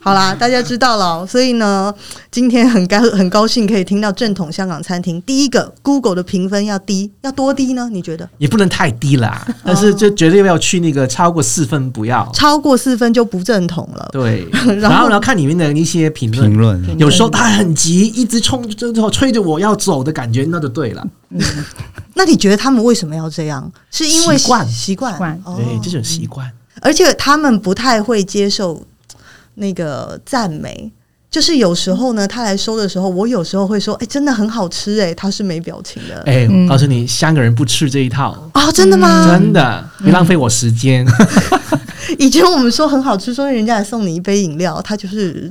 [0.00, 1.92] 好啦，大家知道了，所以呢，
[2.30, 5.20] 今天很高很高兴可以听到正统香港餐厅。
[5.22, 7.88] 第一个，Google 的评分要低，要多低呢？
[7.90, 8.28] 你觉得？
[8.38, 14.08] 也不能太低啦，但是就绝对要去那个超过四分，不要超过四分就不正统了。
[14.12, 14.46] 对，
[14.78, 21.04] 然后然后看里面的一些评论，评论有时候他很急，一直冲着之后催着我要走的感觉，那就对了。
[21.30, 21.40] 嗯，
[22.14, 23.70] 那你觉得他们为什么要这样？
[23.90, 25.42] 是因为习惯习惯？
[25.56, 26.48] 对，这种习惯，
[26.86, 28.82] 而且他们不太会接受。
[29.58, 30.92] 那个赞美，
[31.30, 36.16] 就是有时候呢，他来收的时候，我有时候会说：“哎、欸，真的很好吃。”哎，他是没表情的。
[36.26, 38.70] 哎、欸，我告诉你，香港人不吃这一套啊、哦！
[38.70, 39.26] 真的吗？
[39.26, 41.06] 真的，别浪费我时间。
[42.20, 45.50] 以前我们说很好吃，说人家来送你一杯饮料，他就是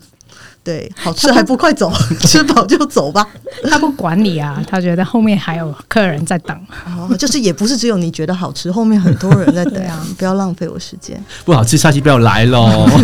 [0.65, 1.93] 对好吃还不快走，
[2.28, 3.25] 吃饱就走吧。
[3.69, 6.60] 他不管你啊，他觉得后面还有客人在等。
[6.88, 10.04] 哦，就是也不是只有你觉得好吃，后面很多人在等啊！
[10.17, 11.23] 不要浪费我时间。
[11.45, 12.89] 不好吃，下期不要来喽。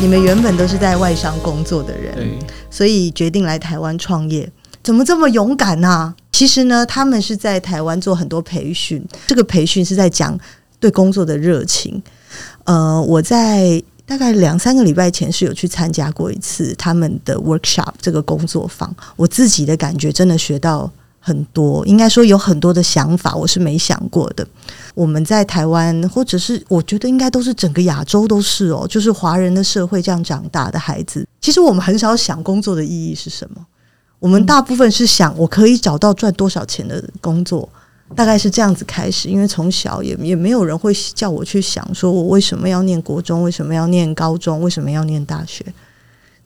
[0.00, 2.38] 你们原本都是在外商工作的人，
[2.70, 4.48] 所以决定来台湾创业，
[4.82, 6.14] 怎么这么勇敢呢、啊？
[6.34, 10.36] 其实呢，他们是在台湾做很多培训，这个培训是在讲
[10.80, 12.02] 对工作的热情。
[12.64, 24.44] 呃，我在大概两三个礼拜前是有去参加过一次他们的 workshop 这个工作坊，我自己的感觉真的学到很多，应该说有很多的想法我是没想过的。
[24.96, 33.64] 我们在台湾，或者是我觉得应该都是整个亚洲都是哦，就是华人的社会这样长大的孩子，其实我们很少想工作的意义是什么。
[34.24, 37.68] 我们大部分是想我可以找到赚多少钱的工作，
[38.16, 39.28] 大概是这样子开始。
[39.28, 45.62] 因为从小也也没有人会叫我去想，说我为什么要念国中，为什么要念高中，为什么要念大学，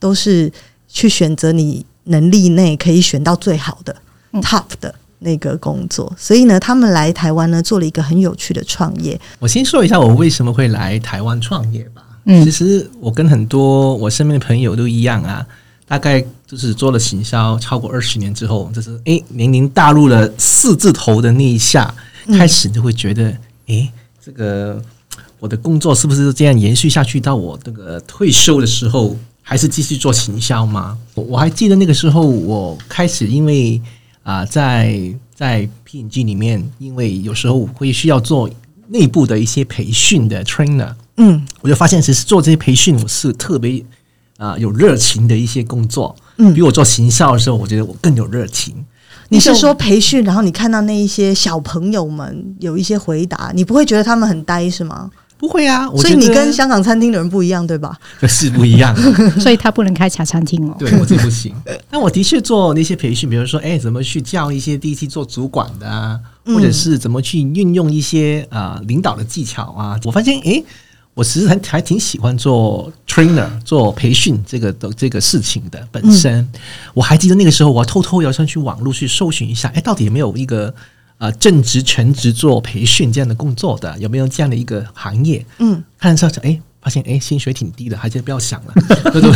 [0.00, 0.52] 都是
[0.88, 3.94] 去选择你能力内可以选到最好的
[4.42, 4.92] top 的。
[5.20, 9.20] 那个工作，所以呢，他们来台湾呢，做了一个很有趣的创业。
[9.40, 12.04] 我先说一下我为什么会来台湾创业吧。
[12.24, 15.44] 嗯，其实我跟很多我身边的朋友都一样啊，
[15.88, 21.92] 大概就是做了行销超过二十年之后，就是诶，年龄大入了四字头的那一下，
[22.28, 23.90] 开始就会觉得，诶，
[24.24, 24.80] 这个。
[25.40, 30.98] 我的工作是不是这样延续下去到我这个退休的时候，还是继续做行销吗？
[31.14, 33.80] 我我还记得那个时候，我开始因为
[34.24, 38.50] 啊、呃，在在 P&G 里面，因为有时候会需要做
[38.88, 43.80] 内部的一些培训的 trainer，嗯，我就发现其实做这些培训我是特别
[44.38, 48.74] 啊、呃、有热情的一些工作，嗯，比我做行销的时候，我觉得我更有热情。
[49.28, 55.10] 你是说培训，然后你看到那一些小朋友们有一些回答，你不会觉得他们很呆是吗？
[55.36, 57.96] 不会啊，所以你跟香港餐厅的人不一样，对吧？
[58.26, 58.92] 是不一样，
[59.38, 60.74] 所以他不能开茶餐厅哦。
[60.78, 61.54] 对，我这不行。
[61.88, 69.96] 但我的确做那些培训，比如说，哎，怎么去教一些第一期做主管的啊，或者是怎么去运用一些啊、呃、领导的技巧啊。
[70.04, 70.60] 我发现，哎，
[71.18, 76.36] 我其实还还挺喜欢做 trainer 做培训这个的这个事情的本身。
[76.36, 76.52] 嗯、
[76.94, 80.72] 我还记得那个时候，我偷偷要上去网络去搜寻一下，哎，到底有没有一个。
[81.18, 85.44] 啊，正职全职做培训这样的工作的，有没有这样的一个行业？
[85.58, 88.74] 嗯，看上去哎，发现哎，薪水挺低的，还是不要想了，
[89.12, 89.32] 就就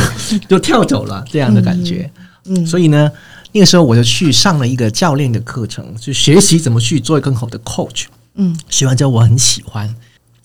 [0.51, 2.09] 就跳走了这样的感觉。
[2.45, 3.11] 嗯，所以呢，
[3.51, 8.05] 那个时候我就去上了一个教练的课程，去学习怎么去做更好的 coach。
[8.37, 9.93] 嗯，学完之后我很喜欢。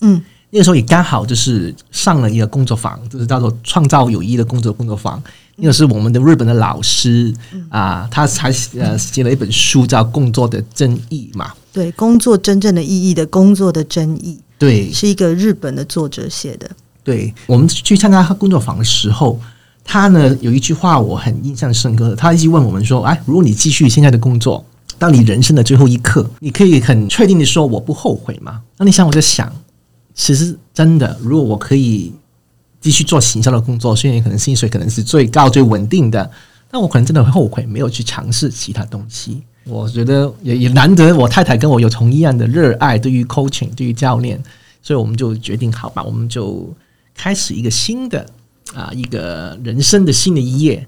[0.00, 5.22] 嗯，那个时候也刚好就是上了一个工作坊，就是叫做创造友谊的工作工作坊。
[5.56, 7.34] 那个是我们的日本的老师
[7.68, 11.52] 啊，他才呃写了一本书叫《工作的真意》嘛。
[11.72, 16.70] 对，工作真正的意义的工作的真意，对，是一个日本的作者写的。
[17.02, 19.40] 对，我们去参加他工作坊的时候，
[19.84, 24.64] 他呢有一句话我很印象深刻，他一直问我们说：“哎，如果你继续现在的工作，
[24.96, 29.52] 到你人生的最后一刻，你可以很确定的说我不后悔吗？”那你想，我在想，
[30.18, 32.12] 其实真的，如果我可以。
[32.80, 36.30] 继续做行销的工作，虽然可能薪水可能是最高最稳定的，
[36.70, 39.42] 但我可能真的会后悔没有去尝试其他东西。
[39.64, 44.40] 我觉得也也难得我太太跟我有同一样的热爱，对于 coaching，对于教练，
[44.80, 46.72] 所以我们就决定好吧，我们就
[47.16, 48.24] 开始一个新的
[48.72, 50.86] 啊一个人生的新的一页。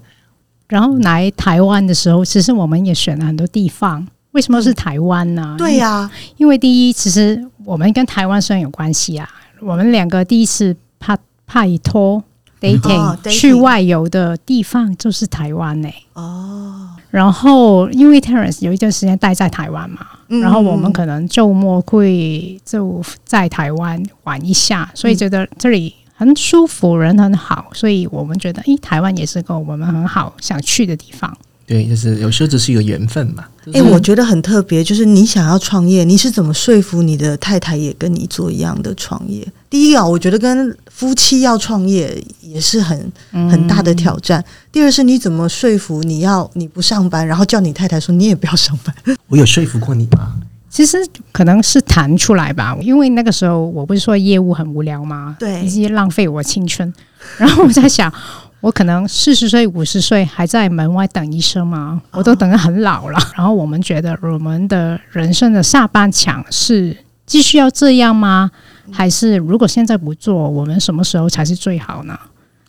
[0.69, 4.07] 然后来台湾的时候，其实我们也选了很多地方。
[4.31, 5.55] 为什么是台湾呢？
[5.57, 11.17] 对呀、啊，因为第一，其实我们跟台湾虽然有关系啊，我们两个第一次怕。
[11.53, 12.23] 拍拖
[12.61, 16.03] dating 去外游的地方就是台湾呢、欸。
[16.13, 31.37] 哦，然后因为 Terence 有一段时间待在台湾嘛，嗯、然后我们可能周末会就在台湾玩一下，所以觉得这里很舒服，人很好，所以我们觉得，诶，台湾也是个我们很好想去的地方。
[31.71, 33.45] 对，就是有时候只是一个缘分嘛。
[33.61, 39.47] 哎、就是欸，我觉得很特别，就是你想要创业，你是怎么说服你的太太也跟你做一样的创业？
[39.69, 44.41] 第一啊，我觉得跟夫妻要创业也是很很大的挑战。
[44.41, 48.93] 嗯、第二是，你怎么说服你要你不上班，然后叫你太太说你也不要上班？
[49.29, 50.33] 我有说服过你吗？
[50.69, 50.97] 其实
[51.31, 55.37] 可能是谈出来吧，因为那个时候我不是说业务很无聊吗？
[55.39, 56.93] 对，以及浪费我青春。
[57.39, 58.11] 然后我在想。
[58.61, 62.01] 我可能四十岁、五十岁还在门外等医生吗？
[62.11, 63.17] 我都等得很老了。
[63.35, 66.95] 然后我们觉得，我们的人生的下半场是
[67.25, 68.51] 继续要这样吗？
[68.91, 72.17] 还是如果现在不做，我们什么时候才是最好呢？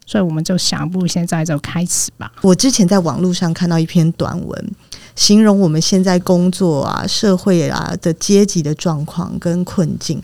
[0.06, 2.32] 所以我们就想，不如现在就开始吧。
[2.40, 4.70] 我之前在网络上看到一篇短文，
[5.14, 10.22] 形容我们现在工作啊、社会啊的阶级的状况跟困境。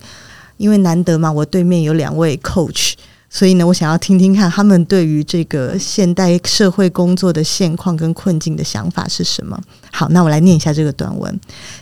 [0.57, 2.95] 因为难得嘛，我对面有两位 coach。
[3.31, 9.61] 所以呢，我想要听听看他们对于这个现代社会工作的现况跟困境的想法是什么。
[9.93, 11.39] 好，那我来念一下这个短文：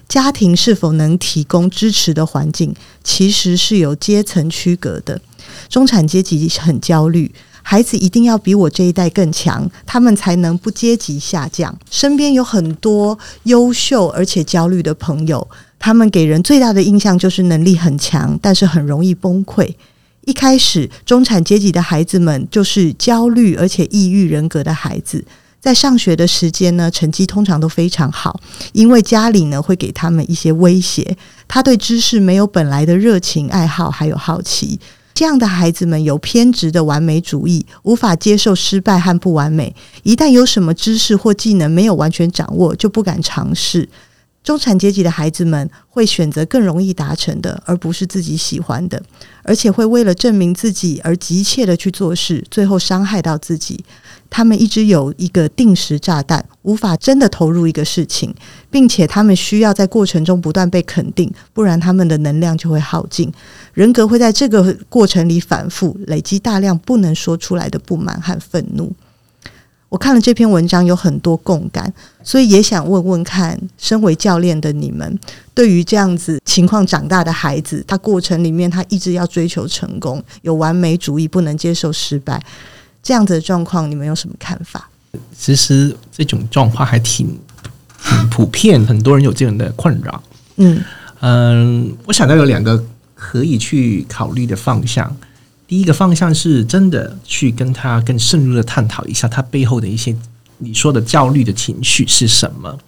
[0.08, 5.20] 家庭是否能提供支持的环境，其实是有阶层区隔的。
[5.68, 7.32] 中产阶级很焦虑，
[7.62, 11.78] 孩子一定要比我这一代更强，他们才能不阶级下降。
[11.88, 19.72] 身边有很多优秀而且焦虑的朋友，他们给人最大的印象就是能力很强，但是很容易崩溃。
[20.26, 25.24] 一开始，中产阶级的孩子们就是焦虑而且抑郁人格的孩子，
[25.60, 28.40] 在上学的时间呢，成绩通常都非常好，
[28.72, 31.16] 因为家里呢会给他们一些威胁。
[31.46, 34.80] 他对知识没有本来的热情、爱好还有好奇。
[35.14, 39.74] 这样的孩子们有偏执的完美主义，无法接受失败和不完美。
[40.02, 43.88] 一旦有什么知识或技能没有完全掌握，就不敢尝试。
[44.46, 49.02] 中产阶级的孩子们会选择更容易达成的，而不是自己喜欢的，
[49.42, 53.84] 而且会为了证明自己而急切地去做事，最后伤害到自己。
[54.30, 58.32] 他们一直有一个定时炸弹，无法真的投入一个事情，
[58.70, 63.32] 并且他们需要在过程中不断被肯定，不然他们的能量就会耗尽，
[63.74, 68.92] 人格会在这个过程里反复累积大量不能说出来的不满和愤怒。
[69.88, 71.90] 我看了这篇文章，有很多共感，
[72.22, 75.18] 所以也想问问看，身为教练的你们，
[75.54, 82.42] 对于这样子情况长大的孩子，他过程里面他一直要追求成功，有完美主义，不能接受失败，
[83.00, 84.88] 这样子的状况，你们有什么看法？
[85.38, 87.26] 其实这种状况还挺
[87.62, 90.22] 挺普遍，很多人有这样的困扰。
[90.56, 90.82] 嗯
[91.20, 95.16] 嗯，我想到有两个可以去考虑的方向。
[95.66, 100.14] 第一个方向是真的去跟他更深入的探讨一下他背后的一些
[100.58, 102.78] 你说的焦虑的情绪是什么？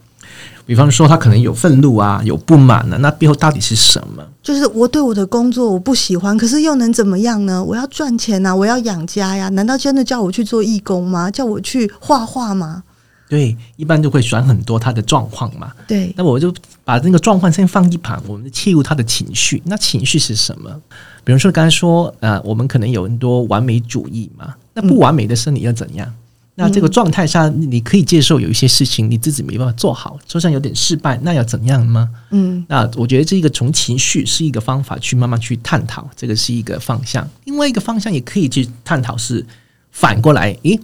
[0.64, 4.22] 比方说他可能有愤怒啊，有不满啊，那背后到底是什么？
[4.42, 7.62] 就是我对我的工作我不喜欢，可是又能怎么样呢？
[7.64, 11.30] 我要赚钱呐，我要养家呀，难道真的叫我去做义工吗？
[11.30, 12.82] 叫我去画画吗？
[13.30, 15.72] 对，一般就会选很多他的状况嘛。
[15.86, 19.62] 对，那我就把那个状况先放一旁，我们切入他的情绪。
[19.66, 20.70] 那情绪是什么？
[21.24, 24.54] 比如说刚才说，呃，我们可能有很多完美主义嘛。
[24.74, 26.06] 那不完美的是你要怎样？
[26.08, 26.14] 嗯、
[26.54, 32.08] 那这个状态下，你可以接受有一些事情你自己没办法做好，就算有点失败，那要怎样吗？
[32.30, 37.28] 嗯，那我觉得这个从情绪是一个方法去慢慢去探讨，这个是一个方向。
[37.44, 39.44] 另外一个方向也可以去探讨是
[39.90, 40.78] 反过来，诶。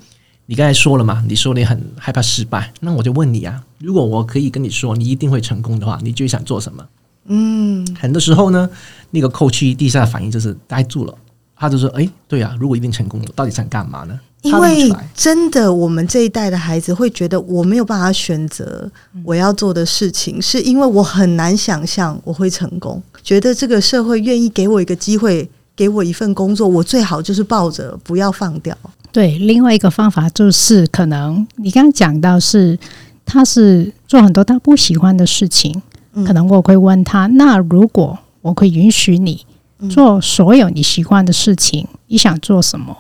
[0.47, 1.25] 你刚才说了嘛？
[1.27, 6.85] 你说你很害怕失败，那我就问你啊，如果我可以跟你说你一定会成功的话，你最想做什么？
[7.27, 8.69] 嗯，很多时候呢，
[9.11, 11.15] 那个 coach 第一下的反应就是呆住了，
[11.57, 18.91] 他就说：“哎，对啊，如果一定成功，我到底想干嘛呢？”因为真的，我们这一代的孩子会觉得我没有办法选择
[19.23, 28.77] 我要做的事情，是因为我很难想象我会成功，觉得这个社会愿意给我一个机会，给我一份工作，我最好就是抱着不要放掉。
[29.11, 32.79] 对，另外一个方法就是，可能你刚刚讲到是，
[33.25, 35.81] 他是做很多他不喜欢的事情，
[36.27, 39.45] 可能我会问他，那如果我可以允许你
[39.91, 42.97] 做所有你喜欢的事情，你想做什么？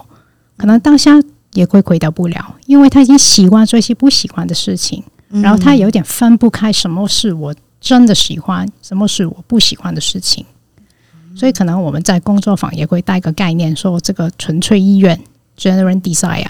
[0.56, 1.12] 可能当下
[1.52, 10.44] 也会回答不了，因为他已经习惯做一些不喜欢的事情，然后他有点分不开什么是我真的喜欢，什么是我不喜欢的事情，
[11.36, 15.18] 所以可能我们在工作坊也会带个概念，说这个纯粹意愿。
[15.56, 16.44] （general desire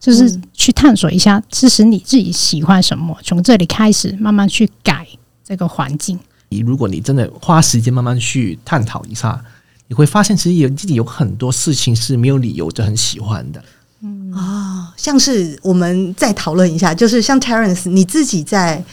[0.00, 5.06] 就是去探索一下，其实你自己喜欢什么，从这里开始慢慢去改
[5.48, 6.18] 这个环境。
[6.50, 9.42] 你如果你真的花时间慢慢去探讨一下，
[9.86, 13.64] 你会发现其实有自己有很多事情是没有理由就很喜欢的。
[14.02, 18.84] 嗯啊、哦，像是我们再讨论一下，就是像 Terence，你自己在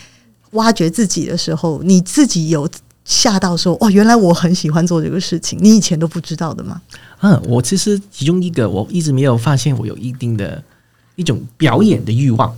[0.52, 2.68] 挖掘自己的时候，你自己有
[3.04, 6.82] 吓到说，哦，原来我很喜欢做这个事情，你以前都不知道的吗？
[7.22, 10.64] 嗯，我其实其中一个，我一直没有发现我有一定的
[11.16, 12.56] 一种表演的欲望。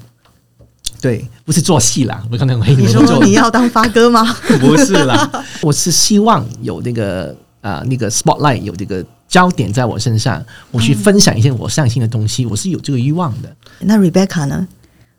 [1.00, 4.24] 对，不是做戏啦，我可能会你说你要当发哥吗？
[4.60, 5.30] 不是啦，
[5.62, 13.56] 我是希望有那个啊、呃，那个 spotlight 有这个焦点在我身上，我去分享一些我上心的东西，我是有这个欲望的。
[13.80, 14.68] 那 Rebecca 呢？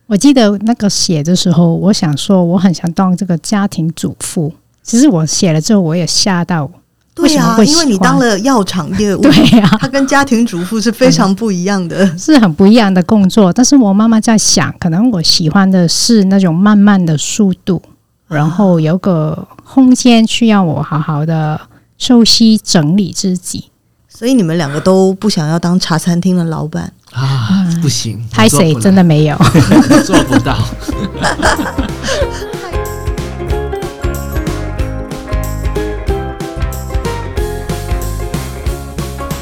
[0.07, 6.71] 我记得那个写的时候，我想说我很想当这个家庭主妇，其实我写了之后，我也吓到。
[7.19, 13.53] 对呀、啊，因为你当了药厂业务， 对呀、啊，他跟家庭主妇是非常不一样的，嗯、 是很不一样的工作。
[13.53, 17.83] 但是我妈妈在想，可能我喜欢的是那种慢慢的速度，
[18.29, 21.61] 然后有个空间需要我好好的
[21.97, 23.65] 休息整理自己。
[24.09, 27.65] 所以你们两个都不想要当茶餐厅的老板啊？
[27.81, 29.37] 不行，拍谁真的没有
[30.05, 30.57] 做不到。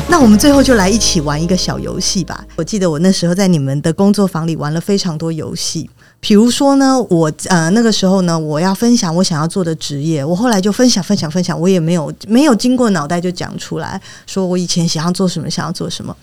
[0.08, 2.42] 那我们最后就来一起玩一个小游戏吧。
[2.56, 5.90] 我记得我那时候在你们的工作坊里玩了非常多游戏，
[6.20, 16.16] 比如说呢，我呃那个时候呢，我要分享我想要做的职业，我后来就分享分享分享，我也没有没有经过脑袋就讲出来，说我以前想要做什么，想要做什么。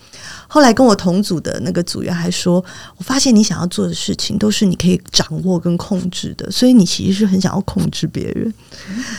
[0.48, 2.64] 后来跟我同组的那个组员还说，
[2.96, 8.52] 我发现你想要做的事情都是你可以掌握跟控制的，所以你其实是很想要控制别人。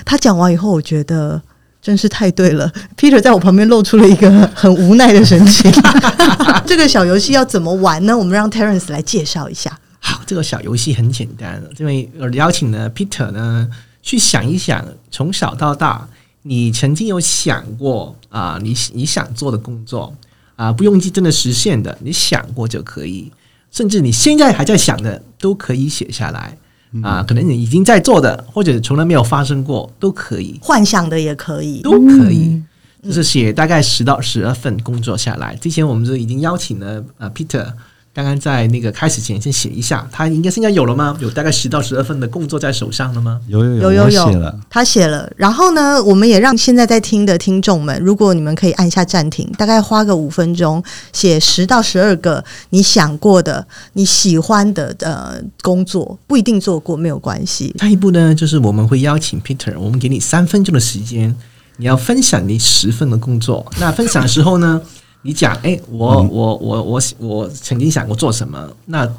[0.04, 1.41] 他讲完以后，我觉得。
[1.86, 2.67] 真是太对了
[2.98, 5.71] ，Peter 在我旁边露出了一个很无奈的神情。
[6.65, 8.17] 这个小游戏要怎么玩呢？
[8.17, 9.80] 我们让 Terence 来介绍一下。
[10.00, 13.70] 好，这个小游戏很简单，因为邀请呢 Peter 呢，
[14.01, 16.10] 去想一想，从小到大，
[16.41, 20.12] 你曾经有想过啊，你你想做的工作
[20.55, 23.32] 啊，不用去真的实现的，你想过就可以，
[23.70, 26.57] 甚至你现在还在想的，都可以写下来。
[27.04, 32.62] 啊，可能你已经在做的，或者从来没有发生过，都可以，幻想的也可以，都可以。
[33.04, 37.72] 就是写大概十到十二份工作下来，之前我们就已经邀请了呃 Peter。
[38.16, 41.18] 刚刚在那个开始前先写一下，他应该现在有了吗？
[41.20, 43.41] 有大概十到十二份的工作在手上了吗？
[43.49, 45.30] 有有有有有写了，他写了。
[45.36, 57.76] 然后呢，我们也让现在在听的听众们，如果你们可以按下暂停，大概花个五分钟，写十到十二个你想过的、你喜欢的呃工作，不一定做过没有关系。
[57.78, 61.36] 下一步呢，就是我们会邀请 Peter，我们给你三分钟的时间，
[61.76, 63.70] 你要分享你十份的工作。
[63.78, 64.82] 那分享的时候呢？
[65.26, 68.69] 你讲，哎、欸，我我我我我曾经想过做什么？
[68.86, 69.11] 那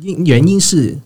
[0.00, 0.96] 因原因是，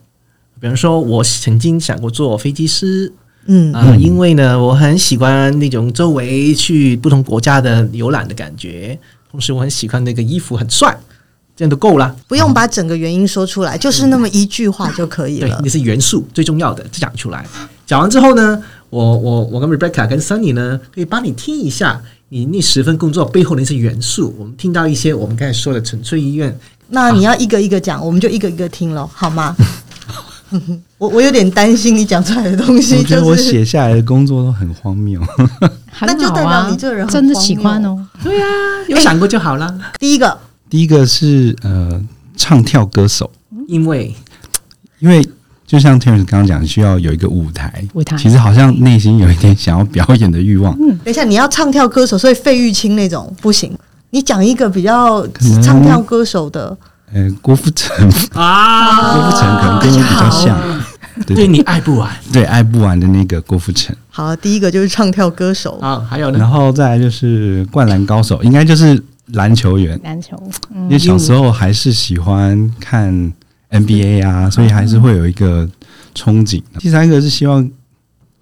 [0.59, 3.11] 比方说，我曾经想过做飞机师，
[3.47, 8.99] 嗯啊、呃，因为呢，我很喜欢那种周围去不同国家的游览的感觉，
[9.31, 10.95] 同时我很喜欢那个衣服很帅，
[11.55, 15.47] 这样就够了，不用把整个原因说出来，就是那么一句话就可以了。
[15.47, 17.43] 对，那是元素最重要的，就讲出来。
[17.87, 21.99] 讲完之后呢，我我我跟 Rebecca 跟 Sunny 呢，可以帮你听一下。
[22.29, 26.53] 你那十份工作背后的一些元素，我们听到一些我们刚才说的纯粹医院，
[26.89, 29.55] 那你要一个一个讲，啊、我们就一个一个听了，好吗？
[30.97, 35.21] 我我有点担心你讲出来的东西，我觉得我写下来的工作都很荒谬，
[36.01, 38.05] 那就代表你这个人真的喜欢哦。
[38.23, 38.47] 对啊，
[38.87, 39.65] 有想过就好了。
[39.67, 40.37] 欸、 第一个，
[40.69, 42.01] 第一个是呃，
[42.35, 43.31] 唱跳歌手，
[43.67, 44.13] 因为
[44.99, 45.25] 因为。
[45.67, 47.83] 就像 Terence 刚刚讲，需要有一个舞台。
[47.93, 50.73] 舞台其实好像内心有一点想要表演的欲望。
[50.79, 53.77] 嗯，等一下，你要唱跳歌手，所以费玉清那种不行。
[54.11, 55.27] 你讲一个比较
[55.61, 56.75] 唱跳歌手的，
[57.13, 60.57] 呃，郭富城啊，郭富城可能跟你比较像。
[61.25, 63.93] 对，对你爱不完，对爱不完的那个郭富城。
[64.09, 69.03] 好，第一个就是唱跳歌手啊，还有呢，然后再来就是灌篮高手，应该就是
[69.33, 69.99] 篮球员。
[70.05, 70.41] 篮球，
[70.83, 73.33] 因为小时候还是喜欢看。
[73.69, 75.69] NBA 啊，所以还是会有一个
[76.15, 76.61] 憧憬。
[76.79, 77.69] 第三个是希望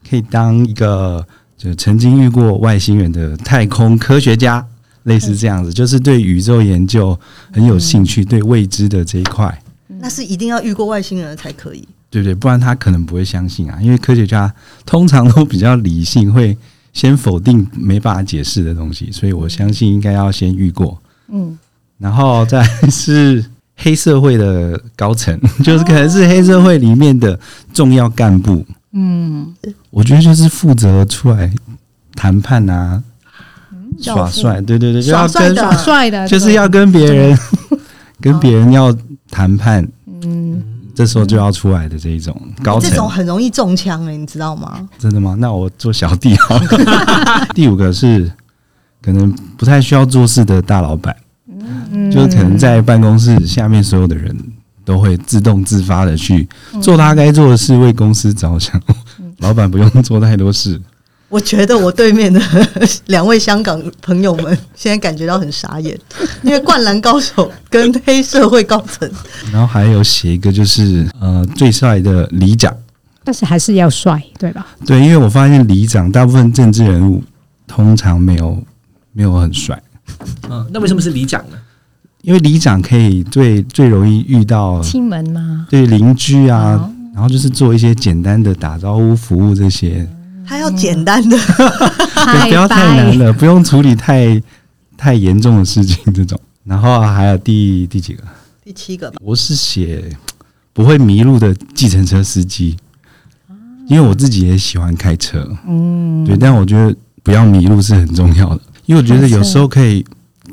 [0.08, 1.26] 可以当一个
[1.58, 4.66] 就曾经遇过外星人的太空科学家，
[5.04, 7.20] 类似这样子，就是对宇宙研究
[7.52, 9.62] 很有兴趣，对未知的这一块。
[9.88, 12.36] 那是一定要遇过外星人才可以，对不对？
[12.36, 13.80] 不然他可能不会相信啊。
[13.82, 14.54] 因为科学家
[14.86, 16.56] 通常都比较理性，会
[16.94, 21.02] 先否定没办法解释的东西，所以我相信应该要先遇过。
[21.30, 21.58] 嗯，
[21.98, 23.44] 然后再是。
[23.76, 27.38] 黑社会的高层， 就是可能是黑社会里面的
[27.74, 28.66] 重要干部。
[28.94, 29.54] 嗯，
[29.90, 31.52] 我觉得就是负责出来
[32.16, 33.04] 谈判啊，
[34.02, 37.38] 耍帅，对对对，就要跟耍帅的，就是要跟别人
[38.22, 38.96] 跟别人要
[39.30, 39.86] 谈判。
[40.24, 40.64] 嗯，
[40.96, 44.88] 这时候就要出来的这一种高层，这种很容易中枪诶，你知道吗？
[44.98, 45.36] 真的吗？
[45.38, 46.58] 那我做小弟好。
[47.54, 48.32] 第五个是
[49.04, 51.14] 可能不太需要做事的大老板。
[52.12, 54.36] 就是可能在办公室下面，所有的人
[54.84, 56.48] 都会自动自发的去
[56.82, 58.82] 做他该做的事，为公司着想。
[59.40, 60.80] 老板不用做太多事。
[61.28, 62.40] 我觉得我对面的
[63.08, 66.00] 两位香港朋友们现在感觉到很傻眼，
[66.44, 69.10] 因为灌篮高手跟黑社会高层，
[69.52, 72.74] 然后还有写一个就是呃最帅的里长，
[73.24, 74.68] 但是还是要帅，对吧？
[74.86, 77.22] 对，因为我发现里长大部分政治人物
[77.68, 78.64] 通常没有
[79.12, 79.82] 没有很帅。
[80.50, 81.58] 嗯，那为什么是里长呢？
[82.22, 85.68] 因为里长可以最最容易遇到亲门吗？
[85.70, 90.08] 对邻居啊，哦、然后就是做一些简单的打招呼服务这些。
[90.48, 94.42] 他要简单的， 对，不要太难了，不用处理太
[94.98, 96.40] 太严重的事情这种。
[96.64, 98.24] 然后还有第第几个？
[98.64, 99.18] 第七个吧。
[99.22, 100.04] 我是写
[100.74, 102.76] 不会迷路的计程车司机，
[103.88, 105.48] 因为我自己也喜欢开车。
[105.68, 110.06] 嗯，对，但我觉得不要迷路是很重要的，因为我觉得有时候可以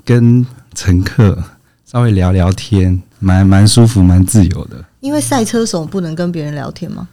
[0.04, 1.42] 跟乘客。
[1.84, 4.82] 稍微聊聊天，蛮蛮舒服，蛮自由的。
[5.00, 7.06] 因为赛车手不能跟别人聊天吗？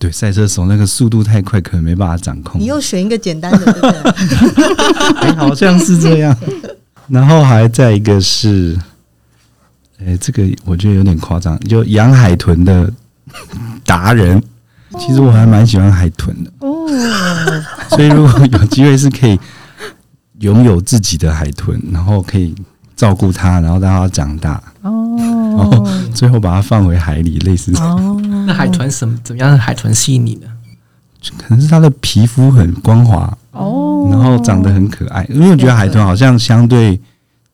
[0.00, 2.60] 对，赛车手那个速度太快，可能没办法掌控。
[2.60, 5.28] 你又选一个简单的，对不对？
[5.28, 6.36] 欸， 好像是这样。
[7.06, 8.76] 然后还再一个是，
[10.00, 12.92] 哎、欸，这个我觉得有点夸张，就养海豚的
[13.84, 14.42] 达人。
[14.98, 16.84] 其实我还蛮喜欢海豚的哦，
[17.90, 19.38] 所以如果有机会是可以
[20.40, 22.54] 拥有自己的海豚，然后可以。
[22.96, 27.72] 照顾它，然后让它长大哦，然后最后把它放回海里，类似。
[27.76, 29.56] 哦，那海豚什么怎么样？
[29.56, 30.46] 海豚吸引你呢？
[31.38, 35.26] 可能是它的皮肤很光滑哦，然后长得很可爱。
[35.30, 37.00] 因为我觉得海豚好像相对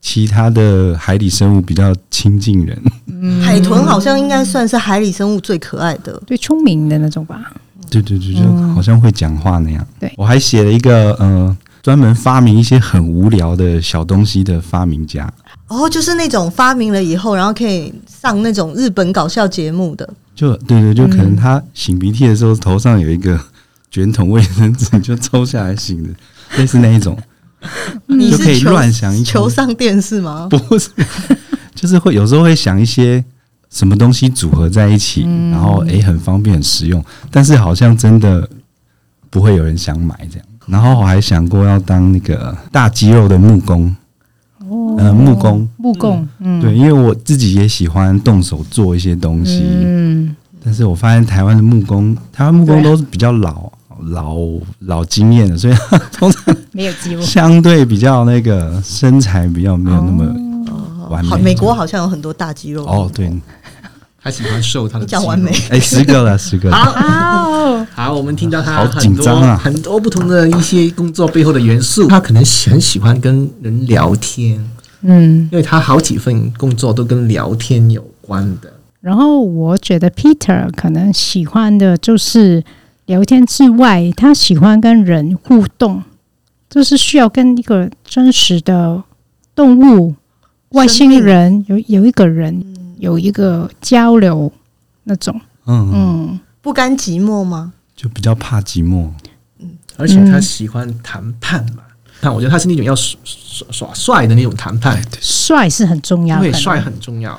[0.01, 2.83] 其他的海底生物比较亲近人。
[3.07, 7.53] 嗯，海豚好像应该算是海底生物最可爱的，最聪明的那种吧？
[7.89, 8.43] 对对对，就
[8.75, 9.87] 好像会讲话那样。
[10.01, 11.57] 对，我还写了一个呃。
[11.87, 15.33] 专门发明一些很无聊的小东西的发明家，
[15.69, 23.41] 哦，就是那种发明了以后，然后可以上那种日本搞笑节目的，就对对，就可能他擤鼻涕的时候，头上有一个
[23.89, 26.09] 卷筒卫生纸，就抽下来擤的，
[26.59, 27.17] 类似那一种，
[28.07, 30.49] 你就可以乱想一球上电视吗？
[30.51, 30.91] 不是，
[31.73, 33.25] 就是会有时候会想一些
[33.71, 35.23] 什么东西组合在一起，
[35.53, 38.51] 然后诶很方便很实用，但是好像真的
[39.31, 40.49] 不会有人想买这样。
[40.67, 43.95] 然后我还想过要当那个大肌肉的木工。
[44.99, 53.71] 呃，木工，木工，嗯，对，因为我自己也喜欢动手做一些东西，嗯，但是我发现台湾的木工，台湾木工都是比较老、
[54.11, 54.37] 老、
[54.81, 55.75] 老经验的，所以
[56.11, 60.25] 通常没有肌肉，相对比较那个身材比较没有那么
[61.11, 61.31] 完美。
[61.31, 62.85] 好，美国好像有很多大肌肉。
[62.87, 63.31] 哦，对，
[64.27, 74.59] 他喜欢瘦，他的讲完美，哎，十个了，十个了，好，好，我们听到他好紧张啊，很多不同的一些工作背后的元素，他可能很喜欢跟人聊天。
[75.03, 78.73] 嗯，因为他好几份工作都跟聊天有关的。
[79.01, 82.65] 然后我觉得 Peter 可能喜欢的就是
[83.05, 86.03] 聊天之外，他喜欢跟人互动，
[86.69, 89.05] 就是需要跟一个真实的
[89.55, 90.17] 动物、
[90.71, 94.53] 外星人有有一个人有一个交流
[95.05, 95.41] 那种。
[95.67, 97.73] 嗯嗯，不甘寂寞吗？
[97.95, 99.11] 就比较怕寂寞。
[99.59, 101.83] 嗯，而且他喜欢谈判嘛。
[102.21, 103.21] 但我觉得他是那种要耍
[103.71, 107.39] 耍帅的那种谈判，帅是很重要，对，帅很重要。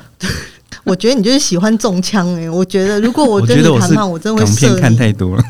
[0.84, 2.50] 我觉得你就是喜欢中枪哎！
[2.50, 4.82] 我觉得如果我跟你谈判，我真的会射你。
[4.82, 5.44] 看太多了，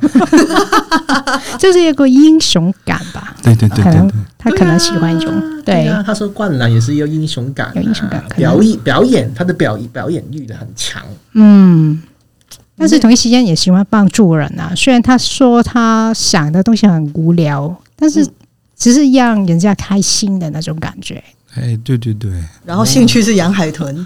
[1.59, 3.35] 就是一个英雄感吧？
[3.43, 5.33] 对对对对对，他可能喜欢一种。
[5.63, 11.01] 对啊，他说灌篮也是有英雄感，有英雄感，表演表演他的表表演欲的很强。
[11.33, 12.01] 嗯，
[12.77, 14.71] 但是同一时间也喜欢帮助人啊。
[14.75, 18.27] 虽然他说他想的东西很无聊，但是。
[18.79, 21.23] 只是让人家开心的那种感觉。
[21.61, 22.31] 哎，对对对。
[22.65, 24.05] 然后兴趣是养海豚。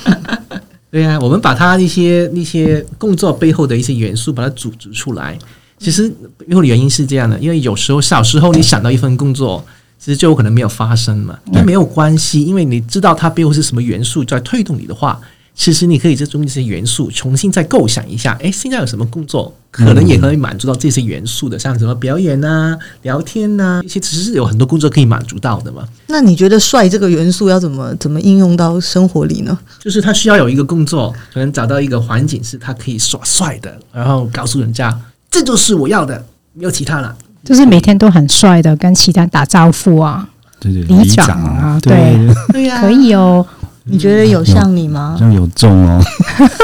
[0.90, 5.38] 对呀、啊，我们把它一些那些工作背后的一些元素，把它组织出来。
[5.78, 9.62] 其实背后的原因是这样的，因为有时候小时候你想到一份工作，
[9.98, 11.38] 其实就有可能没有发生嘛。
[11.52, 15.20] 但没有关系，因为你知道它背后是什么元素在推动你的话。
[15.56, 25.82] 其实你可以这种这些元素重新再构想一下，哎，现在有什么工作可能也可以满足到这些元素的，像什么表演啊、聊天呐，一些其实是有很多工作可以满足到的嘛。
[26.08, 29.58] 那你觉得帅这个元素要怎么怎么应用到生活里呢？
[29.80, 34.94] 就是他需要有一个工作，可能找到一个环境是他可以耍帅的，然后告诉人家
[35.30, 37.16] 这就是我要的，没有其他了。
[37.42, 40.28] 就是每天都很帅的跟其他打招呼啊，
[40.58, 42.18] 对对，里长啊，对
[42.52, 43.46] 对 呀，可以哦。
[43.88, 45.12] 你觉得有像你吗？
[45.12, 46.02] 好像有中哦，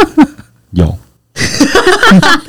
[0.72, 0.98] 有。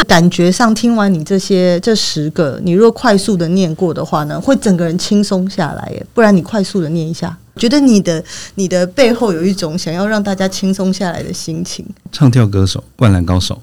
[0.08, 6.06] 感觉上听完你这些这十个，你若快速的念过的话呢，会整个人轻松下来耶。
[6.14, 8.24] 不然你快速的念一下，觉得你的
[8.56, 11.86] 你的背后有一种想要让大家轻松下来的心情。
[12.12, 13.62] 唱跳歌手、灌篮高手、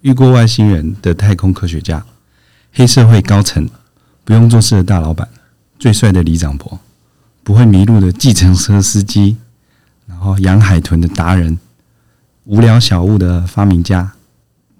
[0.00, 2.02] 遇过外星人的太空科学家、
[2.72, 3.68] 黑社会高层、
[4.24, 5.28] 不用做事的大老板、
[5.78, 6.78] 最帅的李长伯、
[7.42, 9.36] 不会迷路的计程车司机。
[10.24, 11.58] 哦养海豚的达人，
[12.44, 14.12] 无聊小物的发明家，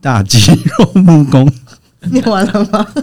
[0.01, 0.38] 大肌
[0.78, 1.51] 肉 木工，
[2.11, 2.86] 念完了吗？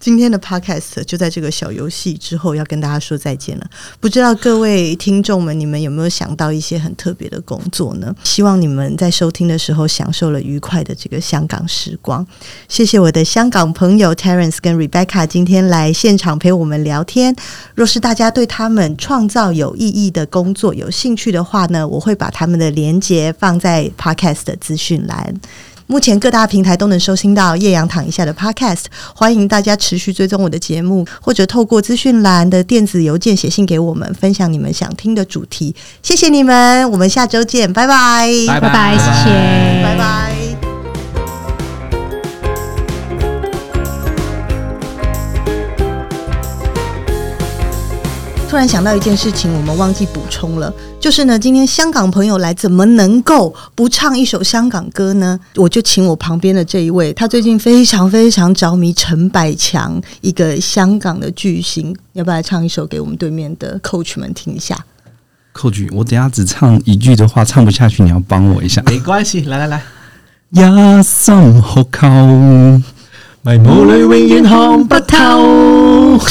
[0.00, 3.70] 今天的 podcast 就在这个小游戏之后要跟大家说再见了。
[4.00, 8.12] 不知道各位听众们，你们有没有想到一些很特别的工作呢？
[8.24, 12.26] 希望你们在收听的时候享受了愉快的这个香港时光。
[12.66, 17.36] 谢谢我的香港朋友 Terence 跟 Rebecca 今天来现场陪我们聊天。
[17.74, 25.34] 若是大家对他们创造有意义的工作有兴趣的话呢，我会把他们的连接放在 podcast 的资讯栏。
[25.90, 35.74] 目前各大平台都能收听到叶阳躺一下的 Podcast，欢迎大家持续追踪我的节目，或者透过资讯栏的电子邮件写信给我们，分享你们想听的主题。
[36.00, 40.30] 谢谢你们，我们下周见，拜拜，拜拜，谢谢，拜拜。
[48.48, 55.40] 突然想到一件事情，我们忘记补充了，就是呢，今天香港朋友来，怎么能够不唱一首香港歌呢？
[55.56, 64.78] 我就请我旁边的这一位，他最近非常非常着迷陈百强，一个香港的巨星，要不要来唱一首给我们对面的 Coach 们听一下
[65.54, 68.82] ？Coach，我等下只唱一句的话，唱不下去，你要帮我一下。
[68.84, 69.82] 没关系，来来来，
[70.50, 70.60] 一
[71.02, 72.08] 心渴求，
[73.42, 76.20] 迷雾里永远看不透。